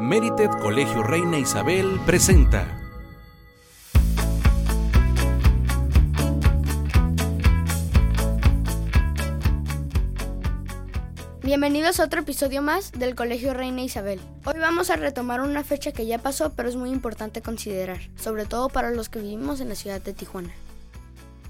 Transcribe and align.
Merited 0.00 0.48
Colegio 0.62 1.02
Reina 1.02 1.38
Isabel 1.38 2.00
presenta. 2.06 2.66
Bienvenidos 11.42 12.00
a 12.00 12.04
otro 12.04 12.20
episodio 12.20 12.62
más 12.62 12.92
del 12.92 13.14
Colegio 13.14 13.52
Reina 13.52 13.82
Isabel. 13.82 14.20
Hoy 14.46 14.58
vamos 14.58 14.88
a 14.88 14.96
retomar 14.96 15.42
una 15.42 15.64
fecha 15.64 15.92
que 15.92 16.06
ya 16.06 16.16
pasó, 16.16 16.54
pero 16.54 16.70
es 16.70 16.76
muy 16.76 16.88
importante 16.88 17.42
considerar, 17.42 18.00
sobre 18.16 18.46
todo 18.46 18.70
para 18.70 18.90
los 18.92 19.10
que 19.10 19.20
vivimos 19.20 19.60
en 19.60 19.68
la 19.68 19.74
ciudad 19.74 20.00
de 20.00 20.14
Tijuana. 20.14 20.54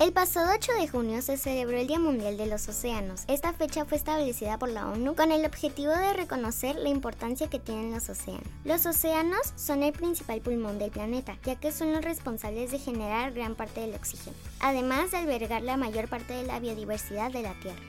El 0.01 0.14
pasado 0.14 0.51
8 0.55 0.73
de 0.80 0.89
junio 0.89 1.21
se 1.21 1.37
celebró 1.37 1.77
el 1.77 1.87
Día 1.87 1.98
Mundial 1.98 2.39
de 2.39 2.46
los 2.46 2.66
Océanos. 2.66 3.25
Esta 3.29 3.53
fecha 3.53 3.85
fue 3.85 3.98
establecida 3.98 4.59
por 4.59 4.71
la 4.71 4.89
ONU 4.89 5.15
con 5.15 5.30
el 5.30 5.45
objetivo 5.45 5.93
de 5.93 6.15
reconocer 6.15 6.77
la 6.77 6.89
importancia 6.89 7.51
que 7.51 7.59
tienen 7.59 7.93
los 7.93 8.09
océanos. 8.09 8.47
Los 8.65 8.87
océanos 8.87 9.52
son 9.57 9.83
el 9.83 9.93
principal 9.93 10.41
pulmón 10.41 10.78
del 10.78 10.91
planeta, 10.91 11.37
ya 11.45 11.56
que 11.56 11.70
son 11.70 11.92
los 11.92 12.02
responsables 12.02 12.70
de 12.70 12.78
generar 12.78 13.34
gran 13.34 13.56
parte 13.56 13.83
del 13.83 13.95
oxígeno, 13.95 14.34
además 14.61 15.11
de 15.11 15.19
albergar 15.19 15.61
la 15.61 15.77
mayor 15.77 16.09
parte 16.09 16.33
de 16.33 16.45
la 16.45 16.61
biodiversidad 16.61 17.30
de 17.30 17.42
la 17.42 17.53
Tierra. 17.61 17.83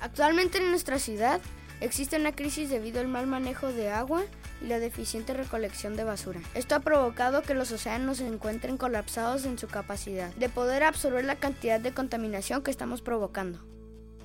Actualmente 0.00 0.58
en 0.58 0.70
nuestra 0.70 1.00
ciudad 1.00 1.40
existe 1.80 2.16
una 2.16 2.32
crisis 2.32 2.70
debido 2.70 3.00
al 3.00 3.08
mal 3.08 3.26
manejo 3.26 3.72
de 3.72 3.90
agua 3.90 4.22
y 4.62 4.66
la 4.66 4.78
deficiente 4.78 5.34
recolección 5.34 5.96
de 5.96 6.04
basura. 6.04 6.40
Esto 6.54 6.74
ha 6.74 6.80
provocado 6.80 7.42
que 7.42 7.54
los 7.54 7.72
océanos 7.72 8.18
se 8.18 8.26
encuentren 8.26 8.76
colapsados 8.76 9.44
en 9.44 9.58
su 9.58 9.68
capacidad 9.68 10.34
de 10.34 10.48
poder 10.48 10.82
absorber 10.82 11.24
la 11.24 11.36
cantidad 11.36 11.80
de 11.80 11.92
contaminación 11.92 12.62
que 12.62 12.70
estamos 12.70 13.02
provocando. 13.02 13.60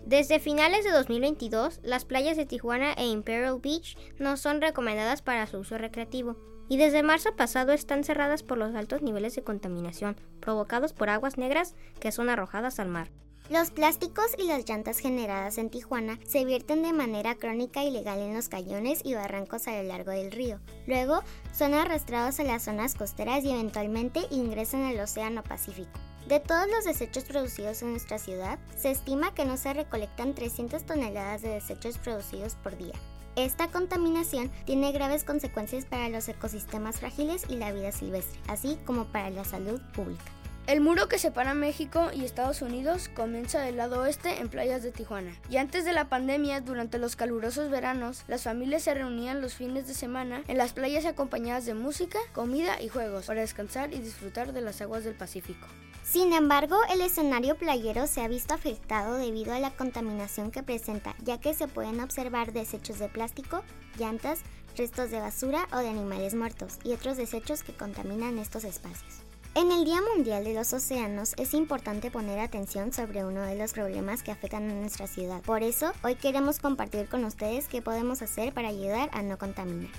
Desde 0.06 0.40
finales 0.40 0.84
de 0.84 0.92
2022, 0.92 1.80
las 1.82 2.06
playas 2.06 2.38
de 2.38 2.46
Tijuana 2.46 2.94
e 2.94 3.08
Imperial 3.08 3.60
Beach 3.60 3.98
no 4.20 4.38
son 4.38 4.62
recomendadas 4.62 5.24
para 5.24 5.48
su 5.48 5.58
uso 5.58 5.80
recreativo 5.80 6.38
y 6.70 6.78
desde 6.78 7.04
marzo 7.04 7.36
pasado 7.36 7.74
están 7.74 8.04
cerradas 8.04 8.44
por 8.44 8.58
los 8.58 8.76
altos 8.76 9.02
niveles 9.02 9.36
de 9.36 9.44
contaminación 9.44 10.16
provocados 10.40 10.94
por 10.94 11.10
aguas 11.10 11.38
negras 11.38 11.76
que 12.00 12.12
son 12.12 12.30
arrojadas 12.30 12.80
al 12.80 12.90
mar. 12.90 13.10
Los 13.48 13.70
plásticos 13.70 14.26
y 14.40 14.48
las 14.48 14.68
llantas 14.68 14.98
generadas 14.98 15.60
en 15.60 15.70
Tijuana 15.70 16.20
se 16.26 16.44
vierten 16.46 16.82
de 16.82 16.94
manera 16.94 17.36
crónica 17.36 17.84
y 17.84 17.92
legal 17.92 18.18
en 18.18 18.34
los 18.34 18.50
cañones 18.50 19.02
y 19.04 19.14
barrancos 19.14 19.68
a 19.68 19.74
lo 19.74 19.84
largo 19.84 20.10
del 20.10 20.32
río. 20.32 20.60
Luego 20.88 21.22
son 21.54 21.76
arrastrados 21.76 22.40
a 22.40 22.44
las 22.44 22.64
zonas 22.64 22.96
costeras 22.96 23.44
y 23.44 23.52
eventualmente 23.52 24.22
ingresan 24.32 24.84
al 24.86 25.00
Océano 25.00 25.44
Pacífico. 25.44 25.92
De 26.28 26.40
todos 26.40 26.68
los 26.68 26.86
desechos 26.86 27.26
producidos 27.26 27.84
en 27.84 27.92
nuestra 27.92 28.18
ciudad, 28.18 28.58
se 28.76 28.90
estima 28.90 29.36
que 29.36 29.46
no 29.46 29.58
se 29.58 29.76
recolectan 29.76 30.34
300 30.34 30.84
toneladas 30.84 31.44
de 31.44 31.50
desechos 31.50 32.00
producidos 32.00 32.56
por 32.56 32.76
día. 32.76 32.96
Esta 33.36 33.68
contaminación 33.68 34.50
tiene 34.66 34.92
graves 34.92 35.24
consecuencias 35.24 35.86
para 35.86 36.10
los 36.10 36.28
ecosistemas 36.28 37.00
frágiles 37.00 37.44
y 37.48 37.58
la 37.58 37.72
vida 37.72 37.92
silvestre, 37.92 38.40
así 38.48 38.80
como 38.88 39.06
para 39.06 39.30
la 39.30 39.46
salud 39.46 39.80
pública. 39.94 40.32
El 40.68 40.82
muro 40.82 41.08
que 41.08 41.20
separa 41.20 41.54
México 41.54 42.10
y 42.12 42.26
Estados 42.26 42.64
Unidos 42.64 43.08
comienza 43.14 43.62
del 43.62 43.78
lado 43.78 44.02
oeste 44.02 44.40
en 44.40 44.50
playas 44.50 44.82
de 44.82 44.92
Tijuana. 44.92 45.32
Y 45.48 45.58
antes 45.58 45.86
de 45.86 45.94
la 45.94 46.10
pandemia, 46.10 46.60
durante 46.60 46.98
los 46.98 47.16
calurosos 47.16 47.70
veranos, 47.70 48.24
las 48.28 48.42
familias 48.42 48.82
se 48.82 48.96
reunían 48.96 49.42
los 49.42 49.54
fines 49.54 49.88
de 49.88 49.94
semana 49.94 50.44
en 50.48 50.58
las 50.58 50.74
playas 50.74 51.06
acompañadas 51.06 51.68
de 51.68 51.76
música, 51.76 52.18
comida 52.34 52.82
y 52.82 52.90
juegos 52.90 53.28
para 53.28 53.42
descansar 53.42 53.94
y 53.94 54.00
disfrutar 54.00 54.54
de 54.54 54.62
las 54.62 54.82
aguas 54.82 55.04
del 55.04 55.14
Pacífico. 55.14 55.68
Sin 56.04 56.34
embargo, 56.34 56.78
el 56.92 57.02
escenario 57.02 57.56
playero 57.58 58.08
se 58.08 58.22
ha 58.22 58.28
visto 58.28 58.56
afectado 58.56 59.18
debido 59.18 59.54
a 59.54 59.60
la 59.60 59.70
contaminación 59.70 60.50
que 60.50 60.64
presenta, 60.64 61.16
ya 61.24 61.40
que 61.40 61.54
se 61.54 61.68
pueden 61.68 62.00
observar 62.00 62.54
desechos 62.54 62.98
de 62.98 63.08
plástico, 63.08 63.64
llantas, 64.00 64.40
restos 64.76 65.12
de 65.12 65.20
basura 65.20 65.68
o 65.72 65.78
de 65.78 65.90
animales 65.90 66.34
muertos 66.34 66.80
y 66.84 66.94
otros 66.94 67.18
desechos 67.18 67.62
que 67.62 67.78
contaminan 67.78 68.40
estos 68.40 68.64
espacios. 68.64 69.26
En 69.58 69.72
el 69.72 69.86
Día 69.86 70.02
Mundial 70.14 70.44
de 70.44 70.54
los 70.54 70.74
Océanos 70.74 71.34
es 71.38 71.54
importante 71.54 72.12
poner 72.12 72.40
atención 72.40 72.92
sobre 72.92 73.24
uno 73.24 73.42
de 73.42 73.56
los 73.56 73.72
problemas 73.72 74.22
que 74.22 74.32
afectan 74.32 74.70
a 74.70 74.74
nuestra 74.74 75.08
ciudad. 75.08 75.42
Por 75.44 75.64
eso, 75.64 75.94
hoy 76.04 76.16
queremos 76.16 76.60
compartir 76.60 77.08
con 77.08 77.24
ustedes 77.24 77.70
qué 77.70 77.82
podemos 77.82 78.22
hacer 78.22 78.54
para 78.54 78.68
ayudar 78.68 79.10
a 79.14 79.22
no 79.22 79.38
contaminar. 79.38 79.90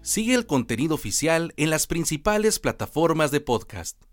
Sigue 0.00 0.34
el 0.34 0.46
contenido 0.46 0.94
oficial 0.94 1.52
en 1.56 1.70
las 1.70 1.88
principales 1.88 2.60
plataformas 2.60 3.32
de 3.32 3.40
podcast. 3.40 4.09